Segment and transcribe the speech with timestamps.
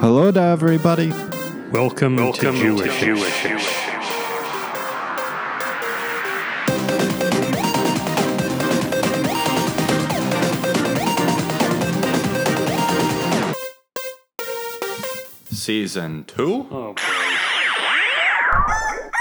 [0.00, 1.10] Hello to everybody.
[1.70, 3.00] Welcome, Welcome to Jewish.
[3.00, 3.76] to Jewish.
[15.50, 16.68] Season 2.
[16.70, 17.02] Oh boy.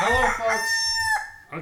[0.00, 0.70] Hello, folks.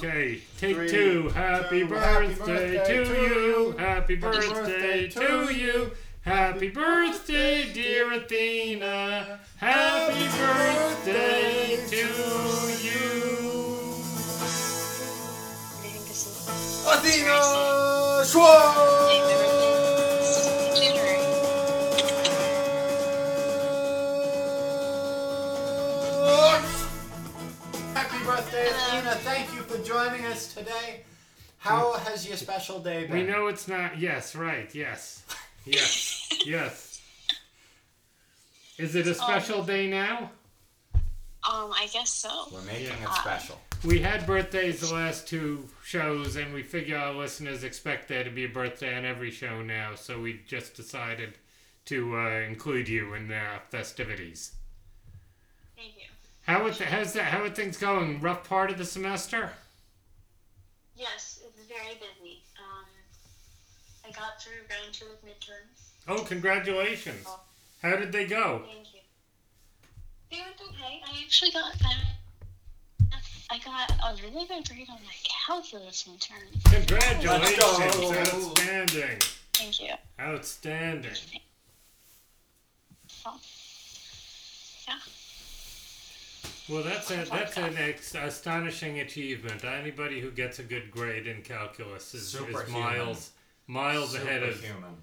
[0.00, 1.28] Okay, take Three, two.
[1.28, 1.94] Happy two.
[1.94, 3.40] Happy birthday, birthday to to you.
[3.70, 3.74] you.
[3.78, 5.90] Happy birthday, birthday to to you.
[6.26, 9.38] Happy birthday, dear Athena.
[9.58, 11.96] Happy birthday to
[12.82, 13.62] you.
[15.84, 18.74] Reading this is Athena Schwartz.
[27.94, 29.14] Happy birthday, Athena.
[29.22, 31.04] Thank you for joining us today.
[31.58, 33.12] How has your special day been?
[33.12, 34.00] We know it's not.
[34.00, 34.74] Yes, right.
[34.74, 35.22] Yes.
[35.66, 36.25] Yes.
[36.46, 37.00] Yes.
[38.78, 40.30] Is it a special day now?
[40.94, 42.48] Um, I guess so.
[42.52, 43.04] We're making Yeah.
[43.10, 43.60] it special.
[43.84, 48.30] We had birthdays the last two shows, and we figure our listeners expect there to
[48.30, 51.34] be a birthday on every show now, so we just decided
[51.86, 54.52] to uh, include you in the festivities.
[55.76, 56.06] Thank you.
[56.46, 57.24] How it, how's that?
[57.24, 58.20] How are things going?
[58.20, 59.50] Rough part of the semester?
[60.96, 62.42] Yes, it's very busy.
[62.58, 62.86] Um,
[64.04, 65.85] I got through round two of midterms.
[66.08, 67.26] Oh, congratulations!
[67.82, 68.62] How did they go?
[68.66, 69.00] Thank you.
[70.30, 71.02] They went okay.
[71.04, 73.16] I actually got I,
[73.50, 75.12] I got a really good grade on my
[75.46, 76.72] calculus midterm.
[76.72, 77.58] Congratulations!
[77.58, 78.38] Let's go.
[78.38, 79.18] Outstanding!
[79.52, 79.94] Thank you.
[80.20, 81.14] Outstanding!
[83.08, 83.30] So,
[84.86, 84.94] yeah.
[86.68, 89.64] Well, that's a, oh that's an ex- astonishing achievement.
[89.64, 92.80] Anybody who gets a good grade in calculus is, is Superhuman.
[92.80, 93.30] miles
[93.66, 94.96] miles ahead of Superhuman.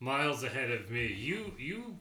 [0.00, 1.06] Miles ahead of me.
[1.06, 1.96] You you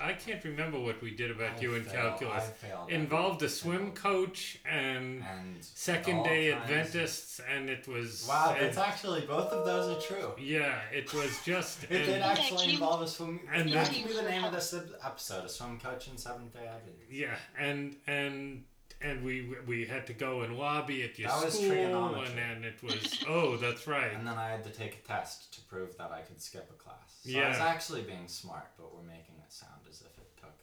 [0.00, 2.44] I can't remember what we did about I you in failed- calculus.
[2.44, 7.88] I failed Involved a swim single- coach and and second day kinds- Adventists, and it
[7.88, 10.32] was Wow, it- that's actually both of those are true.
[10.38, 13.40] yeah, it was just It did and- actually came- involve a swim.
[13.52, 14.72] and that then- could be the name of this
[15.02, 17.10] episode: a swim coach in Seventh Day Adventist.
[17.10, 18.64] yeah, and and
[19.00, 22.26] and we we had to go and lobby at your That school, trigonometry.
[22.28, 24.12] and then it was oh, that's right.
[24.12, 26.74] And then I had to take a test to prove that I could skip a
[26.74, 27.20] class.
[27.22, 27.46] So Yeah.
[27.46, 30.56] I was actually being smart, but we're making it sound as if it took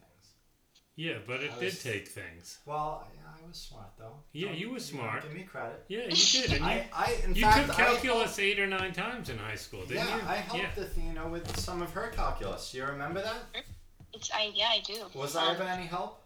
[0.00, 0.34] things.
[0.96, 2.58] Yeah, but it I did was- take things.
[2.66, 4.16] Well, yeah, I was smart though.
[4.32, 5.22] Yeah, Don't- you were know, smart.
[5.22, 5.84] Give me credit.
[5.88, 6.52] Yeah, you did.
[6.52, 9.38] And you, I, I, in you fact, took I calculus eight or nine times in
[9.38, 10.22] high school, didn't yeah, you?
[10.22, 12.74] Yeah, I helped Athena with some of her calculus.
[12.74, 13.64] You remember that?
[14.14, 15.04] It's I yeah I do.
[15.14, 16.21] Was Um, I of any help?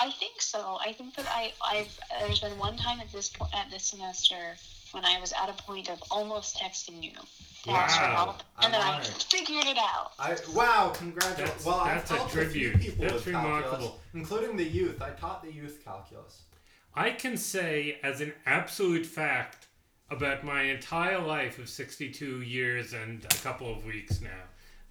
[0.00, 0.78] I think so.
[0.84, 4.56] I think that I I've there's been one time at this point at this semester
[4.92, 7.12] when I was at a point of almost texting you
[7.64, 7.86] for Wow.
[7.88, 10.12] help, and I'm then I figured it out.
[10.18, 11.38] I wow, congratulations.
[11.50, 12.80] That's- well, that's a I've helped a few tribute.
[12.80, 15.00] people That's with calculus, including the youth.
[15.00, 16.42] I taught the youth calculus.
[16.94, 19.68] I can say as an absolute fact
[20.10, 24.42] about my entire life of 62 years and a couple of weeks now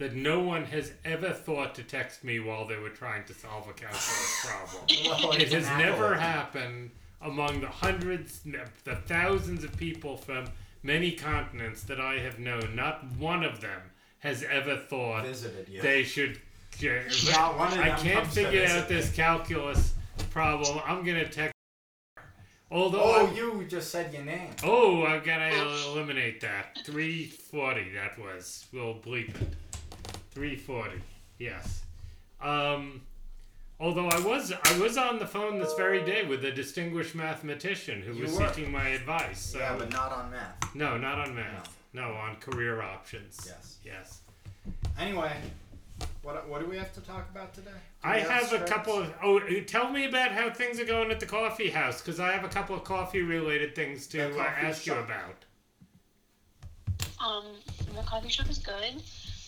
[0.01, 3.67] that no one has ever thought to text me while they were trying to solve
[3.69, 4.83] a calculus problem.
[5.05, 6.91] Well, it has never happened
[7.21, 8.41] among the hundreds,
[8.83, 10.45] the thousands of people from
[10.83, 12.75] many continents that I have known.
[12.75, 13.79] Not one of them
[14.19, 15.81] has ever thought Visited you.
[15.81, 16.39] they should.
[17.31, 19.15] Not one of I them can't figure out this me.
[19.17, 19.93] calculus
[20.31, 20.79] problem.
[20.85, 21.53] I'm gonna text.
[22.71, 24.51] Although, oh, I- you just said your name.
[24.63, 25.53] oh, I gotta
[25.89, 26.77] eliminate that.
[26.85, 27.91] Three forty.
[27.93, 28.65] That was.
[28.73, 29.53] We'll bleep it.
[30.31, 31.01] Three forty.
[31.39, 31.83] Yes.
[32.41, 33.01] Um.
[33.79, 38.01] Although I was I was on the phone this very day with a distinguished mathematician
[38.03, 38.47] who You was were.
[38.47, 39.39] seeking my advice.
[39.39, 40.75] So yeah, but not on math.
[40.75, 41.75] no, not on math.
[41.93, 43.43] No, on career options.
[43.45, 43.77] Yes.
[43.83, 44.19] Yes.
[44.99, 45.33] Anyway,
[46.21, 47.71] what what do we have to talk about today?
[48.03, 49.11] I we have a couple of.
[49.23, 52.43] Oh, tell me about how things are going at the coffee house, because I have
[52.43, 55.43] a couple of coffee-related things to uh, coffee ask you about.
[57.19, 57.45] Um,
[57.95, 59.01] the coffee shop is good.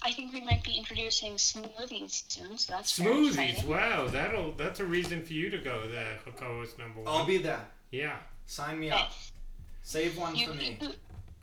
[0.06, 3.64] I think we might be introducing smoothies soon, so that's very Smoothies.
[3.66, 6.18] Wow, that'll that's a reason for you to go there.
[6.26, 7.08] Cocoa's number one.
[7.08, 7.66] I'll be there.
[7.92, 8.18] yeah.
[8.46, 9.02] Sign me Okay.
[9.02, 9.12] up.
[9.84, 10.78] Save one You, for me.
[10.82, 10.90] you,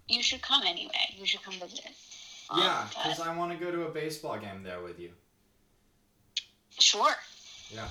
[0.08, 0.92] you should come anyway.
[1.16, 1.80] You should come visit.
[2.54, 5.12] Yeah, Um, because I want to go to a baseball game there with you.
[6.78, 7.12] sure.
[7.70, 7.88] Yeah.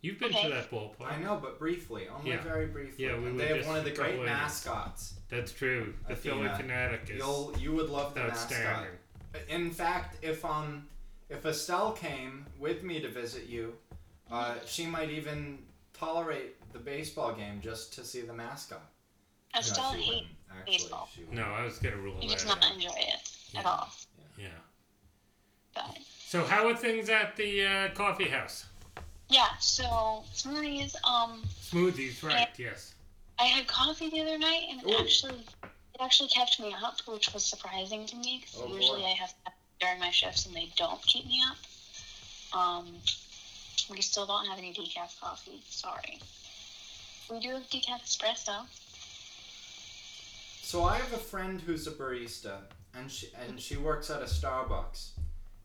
[0.00, 0.44] You've been Okay.
[0.44, 1.10] to that ballpark.
[1.10, 2.40] I know, but briefly, only Yeah.
[2.42, 3.04] very briefly.
[3.06, 5.14] Yeah, we And were they have one of the great of- mascots.
[5.28, 5.94] That's true.
[6.06, 8.86] The Philly Athena, Phanatic is You'll you would love the mascot.
[9.34, 9.66] Outstanding.
[9.66, 10.86] In fact, if um
[11.28, 13.74] if Estelle came with me to visit you,
[14.30, 15.58] uh, she might even
[15.92, 18.80] tolerate the baseball game just to see the mascot.
[19.54, 20.72] I still she hate wouldn't, actually.
[20.78, 21.08] baseball.
[21.32, 22.74] No, I was gonna rule You that just not out.
[22.74, 23.60] enjoy it Yeah.
[23.60, 23.90] at all.
[24.38, 24.48] Yeah.
[25.74, 28.66] But So how are things at the uh, coffee house?
[29.28, 29.48] Yeah.
[29.60, 30.94] So smoothies.
[31.04, 32.48] Um, Smoothies, right?
[32.56, 32.94] Yes.
[33.38, 34.98] I had coffee the other night, and it Ooh.
[34.98, 35.68] actually it
[36.00, 38.76] actually kept me up, which was surprising to me because Oh, boy.
[38.76, 39.32] usually I have
[39.80, 42.58] during my shifts and they don't keep me up.
[42.58, 42.86] Um,
[43.90, 45.62] we still don't have any decaf coffee.
[45.68, 46.20] Sorry.
[47.30, 48.66] We do have decaf espresso.
[50.62, 52.58] So I have a friend who's a barista,
[52.94, 55.10] and she and she works at a Starbucks,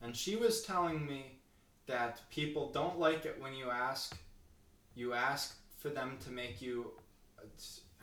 [0.01, 1.39] and she was telling me
[1.87, 4.15] that people don't like it when you ask,
[4.95, 6.91] you ask for them to make you,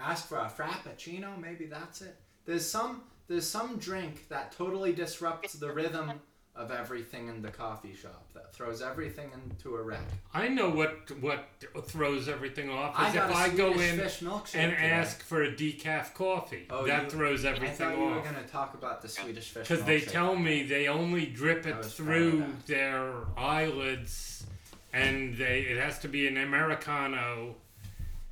[0.02, 1.41] ask for a frappuccino.
[1.41, 2.17] Maybe that's it.
[2.47, 6.11] There's some there's some drink that totally disrupts the rhythm
[6.56, 10.00] of everything in the coffee shop that throws everything into a wreck.
[10.35, 11.44] I know what what
[11.85, 14.11] throws everything off is got if I go in and
[14.44, 14.76] today.
[14.91, 16.67] ask for a decaf coffee.
[16.69, 18.25] Oh, that you- throws I everything thought you were off.
[18.25, 22.44] gonna talk about the Swedish fish Because they tell me they only drip it through
[22.67, 24.44] their eyelids,
[24.93, 27.55] and they it has to be an americano,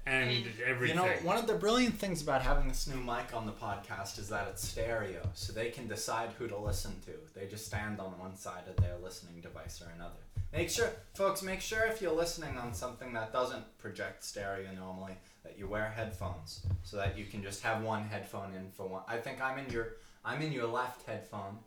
[0.08, 0.96] and everything.
[0.96, 4.19] You know, one of the brilliant things about having this new mic on the podcast
[4.19, 7.12] is that it's stereo, so they can decide who to listen to.
[7.38, 10.20] They just stand on one side of their listening device or another.
[10.52, 15.12] Make sure, folks, make sure if you're listening on something that doesn't project stereo normally,
[15.44, 19.02] that you wear headphones so that you can just have one headphone in for one.
[19.06, 21.58] I think I'm in your, I'm in your left headphone,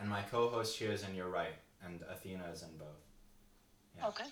[0.00, 1.54] and my co-host here is in your right,
[1.84, 2.88] and Athena is in both.
[3.96, 4.08] Yeah.
[4.08, 4.24] Okay.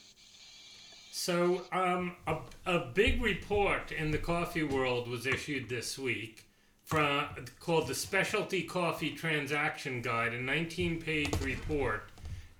[1.16, 6.44] So, um, a, a big report in the coffee world was issued this week
[6.82, 7.26] from
[7.60, 12.10] called the Specialty Coffee Transaction Guide, a 19-page report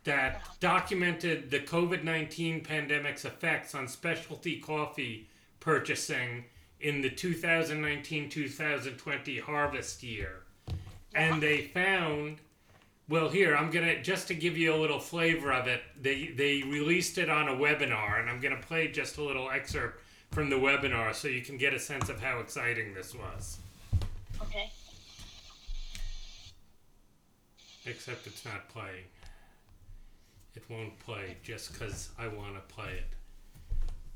[0.04, 5.28] that documented the COVID-19 pandemic's effects on specialty coffee
[5.58, 6.44] purchasing
[6.78, 10.44] in the 2019-2020 harvest year.
[11.12, 12.38] And they found
[13.08, 15.82] well, here I'm gonna just to give you a little flavor of it.
[16.00, 20.00] They they released it on a webinar, and I'm gonna play just a little excerpt
[20.30, 23.58] from the webinar so you can get a sense of how exciting this was.
[24.42, 24.70] Okay.
[27.86, 29.04] Except it's not playing.
[30.54, 33.08] It won't play just because I want to play it.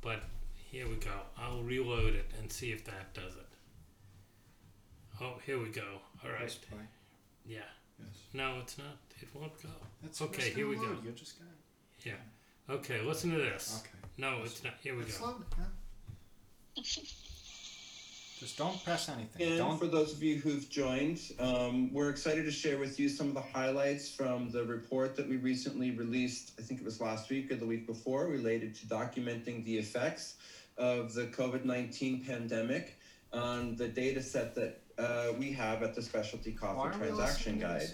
[0.00, 0.22] But
[0.54, 1.10] here we go.
[1.36, 3.46] I'll reload it and see if that does it.
[5.20, 6.00] Oh, here we go.
[6.24, 6.38] All right.
[6.38, 6.78] Press play.
[7.44, 7.60] Yeah.
[7.98, 8.08] Yes.
[8.32, 8.96] No, it's not.
[9.20, 9.68] It won't go.
[10.04, 10.82] It's Okay, here gonna we go.
[10.92, 11.04] load.
[11.04, 12.06] You just got it.
[12.06, 12.74] Yeah.
[12.74, 13.80] Okay, listen to this.
[13.82, 13.98] Okay.
[14.18, 14.74] No, it's not.
[14.82, 15.26] Here we It's go.
[15.26, 15.64] loaded, yeah.
[18.38, 19.48] Just don't press anything.
[19.48, 23.08] And don't for those of you who've joined, um, we're excited to share with you
[23.08, 27.00] some of the highlights from the report that we recently released, I think it was
[27.00, 30.36] last week or the week before, related to documenting the effects
[30.76, 32.96] of the COVID 19 pandemic
[33.32, 37.90] on the data set that uh, we have at the Specialty Coffee are Transaction Guide.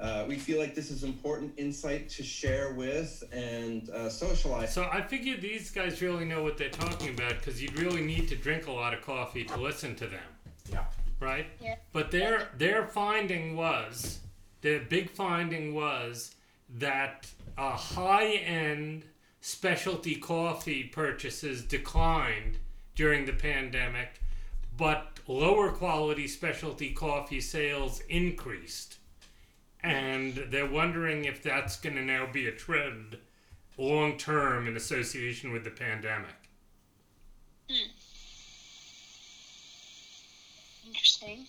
[0.00, 4.74] Uh, we feel like this is important insight to share with and uh, socialize.
[4.74, 8.28] So I figured these guys really know what they're talking about because you'd really need
[8.28, 10.20] to drink a lot of coffee to listen to them.
[10.70, 10.84] Yeah.
[11.20, 11.46] Right.
[11.60, 11.76] Yeah.
[11.92, 14.18] But their their finding was,
[14.60, 16.34] their big finding was
[16.78, 19.04] that a high end
[19.40, 22.58] specialty coffee purchases declined
[22.94, 24.20] during the pandemic,
[24.76, 28.98] but lower quality specialty coffee sales increased.
[29.82, 33.18] And they're wondering if that's going to now be a trend
[33.76, 36.34] long term in association with the pandemic.
[40.86, 41.46] Interesting.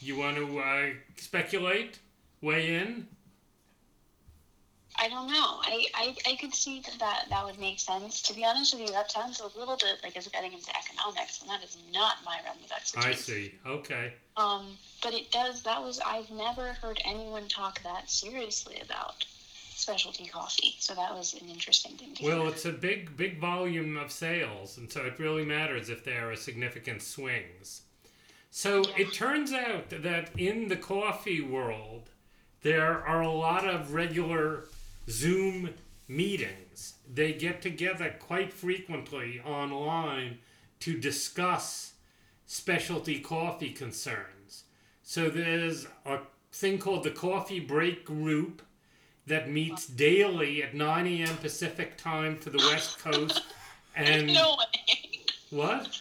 [0.00, 1.98] You want to uh, speculate?
[2.40, 3.06] Weigh in?
[5.02, 5.58] I don't know.
[5.62, 8.22] I, I, I could see that, that that would make sense.
[8.22, 11.40] To be honest with you, that sounds a little bit like it's getting into economics,
[11.40, 13.10] and that is not my realm of expertise.
[13.10, 13.54] I see.
[13.66, 14.12] Okay.
[14.36, 15.64] Um, but it does.
[15.64, 19.24] That was I've never heard anyone talk that seriously about
[19.74, 20.76] specialty coffee.
[20.78, 22.50] So that was an interesting thing to Well, hear.
[22.50, 26.36] it's a big, big volume of sales, and so it really matters if there are
[26.36, 27.82] significant swings.
[28.52, 32.10] So it turns out that in the coffee world,
[32.62, 34.68] there are a lot of regular
[35.08, 35.70] Zoom
[36.08, 36.94] meetings.
[37.12, 40.38] They get together quite frequently online
[40.80, 41.92] to discuss
[42.46, 44.64] specialty coffee concerns.
[45.02, 46.18] So there's a
[46.52, 48.62] thing called the Coffee Break Group
[49.26, 51.36] that meets daily at 9 a.m.
[51.38, 53.42] Pacific time for the West Coast.
[53.94, 54.56] And no
[55.50, 56.00] what?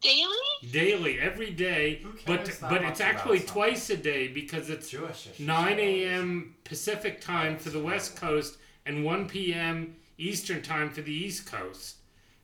[0.00, 0.70] Daily?
[0.70, 2.02] Daily, every day.
[2.24, 3.54] But but it's about actually something?
[3.54, 5.26] twice a day because it's Jewish.
[5.26, 6.54] issues 9 a.m.
[6.64, 9.96] Pacific time for the West Coast and 1 p.m.
[10.16, 11.96] Eastern time for the East Coast.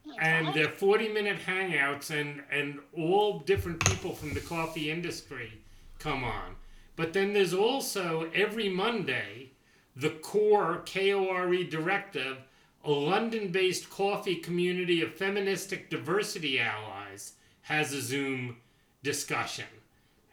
[0.07, 0.55] Oh, And what?
[0.55, 5.53] they're 40 minute hangouts, and, and all different people from the coffee industry
[5.99, 6.57] come on.
[6.97, 9.51] But then there's also every Monday
[9.97, 12.39] the core KORE directive,
[12.85, 17.33] a London based coffee community of feministic diversity allies,
[17.65, 18.57] has a Zoom
[19.03, 19.67] discussion.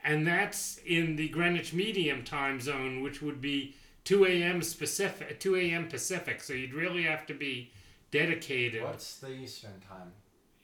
[0.03, 4.61] And that's in the Greenwich Medium time zone, which would be 2 a.m.
[4.63, 5.87] specific, 2 a.m.
[5.87, 6.41] Pacific.
[6.41, 7.71] So you'd really have to be
[8.11, 8.83] dedicated.
[8.83, 10.11] What's the Eastern time?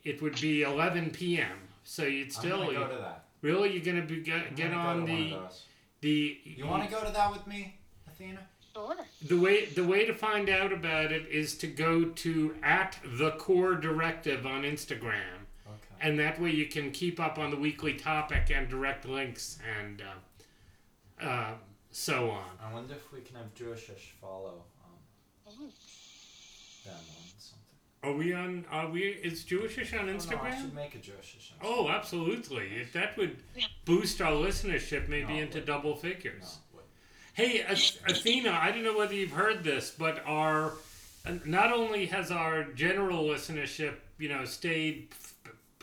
[0.03, 1.59] It would be 11 p.m.
[1.83, 3.25] So you'd I'm still go to that.
[3.41, 5.37] really you're gonna be get, I'm get gonna go on to the
[6.01, 7.75] the You want to go to that with me,
[8.07, 8.39] Athena?
[8.73, 8.95] Sure.
[9.23, 13.31] the way the way to find out about it is to go to at the
[13.31, 15.36] core directive on Instagram, Okay.
[16.01, 20.01] And that way you can keep up on the weekly topic and direct links and
[21.21, 21.53] uh, uh,
[21.91, 22.45] so on.
[22.63, 25.53] I wonder if we can have Jewishish follow um,
[26.85, 27.63] them on something.
[28.03, 28.65] Are we on?
[28.71, 29.01] Are we?
[29.01, 30.61] Is Jewishish on Oh, no, I Instagram?
[30.61, 31.51] should make a Jewishish.
[31.53, 32.67] on Oh, absolutely.
[32.79, 33.37] If that would
[33.85, 36.59] boost our listenership maybe No, into double figures.
[36.73, 36.83] wait.
[37.33, 40.73] Hey, Athena, I don't know whether you've heard this, but our
[41.45, 45.33] not only has our general listenership, you know, stayed f- f-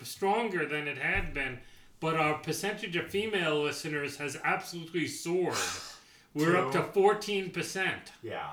[0.02, 1.58] stronger than it had been,
[2.00, 5.56] but our percentage of female listeners has absolutely soared.
[6.34, 8.12] We're up to fourteen percent.
[8.22, 8.50] Yeah.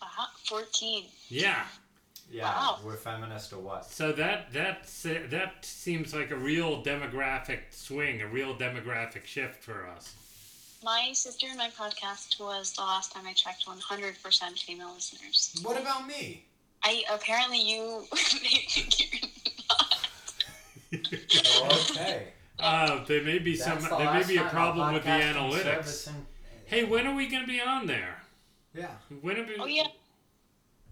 [0.00, 1.04] Wow, 14.
[1.28, 1.62] Yeah.
[2.30, 2.44] Yeah.
[2.44, 2.78] Wow.
[2.84, 3.84] We're feminist or what?
[3.84, 4.88] So that that
[5.30, 10.14] that seems like a real demographic swing, a real demographic shift for us.
[10.82, 15.54] My sister and my podcast was the last time I checked 100% female listeners.
[15.62, 16.44] What about me?
[16.82, 19.21] I apparently you you're not.
[20.94, 22.28] Okay.
[22.60, 23.80] Uh, there may be some.
[23.80, 25.62] The There may be a problem with the analytics.
[25.62, 26.26] service in-
[26.66, 28.22] Hey, when are we going to be on there?
[28.72, 28.86] Yeah.
[29.20, 29.56] When are we?
[29.58, 29.88] Oh yeah.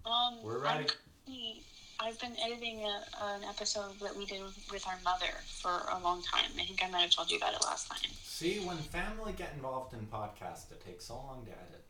[0.05, 0.85] Um, We're I'm
[1.27, 1.63] ready.
[2.03, 4.41] I've been editing a, an episode that we did
[4.71, 6.49] with our mother for a long time.
[6.59, 8.11] I think I might have told you about it last time.
[8.23, 11.83] See, when family get involved in podcasts, it takes so long to edit.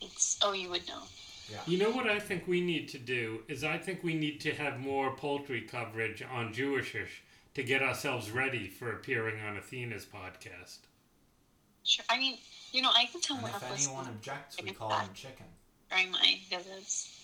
[0.00, 1.02] It's oh, you would know.
[1.50, 1.58] Yeah.
[1.66, 4.52] You know what I think we need to do is I think we need to
[4.54, 7.22] have more poultry coverage on Jewishish
[7.58, 10.78] to get ourselves ready for appearing on Athena's podcast.
[11.82, 12.04] Sure.
[12.08, 12.38] I mean,
[12.70, 13.74] you know, I can tell And what if anyone
[14.04, 15.06] listening objects, we call fat.
[15.06, 15.46] them chicken.
[15.90, 17.14] during my visits.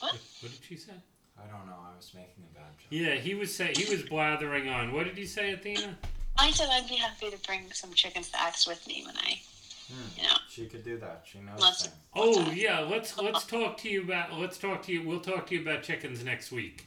[0.00, 0.92] What, what did she say?
[1.36, 1.76] I don't know.
[1.92, 2.86] I was making a bad joke.
[2.88, 4.92] Yeah, he was say he was blathering on.
[4.94, 5.98] What did he say, Athena?
[6.38, 9.38] I said I'd be happy to bring some chicken facts with me when I,
[9.92, 10.08] Hmm.
[10.16, 10.34] you know.
[10.48, 11.24] She could do that.
[11.30, 11.94] She knows Let's- things.
[12.14, 15.02] Oh What's yeah, let's let's talk to you about let's talk to you.
[15.06, 16.86] We'll talk to you about chickens next week.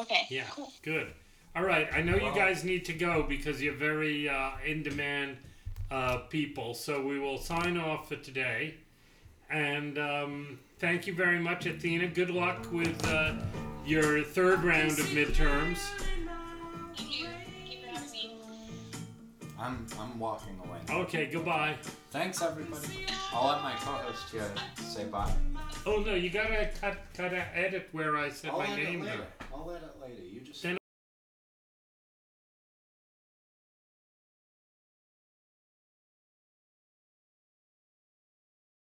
[0.00, 0.26] Okay.
[0.30, 0.72] Yeah, Cool.
[0.82, 1.12] good.
[1.56, 5.36] All right, I know you guys need to go because you're very uh, in demand
[5.88, 6.74] uh, people.
[6.74, 8.74] So we will sign off for today.
[9.50, 12.08] And um, thank you very much, Athena.
[12.08, 13.34] Good luck with uh,
[13.86, 15.78] your third round of midterms.
[16.96, 17.26] Thank you.
[17.26, 18.36] Thank you for having me.
[19.56, 21.02] I'm I'm walking away.
[21.02, 21.76] Okay, goodbye.
[22.10, 23.06] Thanks everybody.
[23.32, 25.32] I'll let my co-host here say bye.
[25.86, 29.02] Oh no, you gotta cut cut a edit where I said my name.
[29.02, 29.26] I'll my edit later.
[29.54, 30.83] I'll edit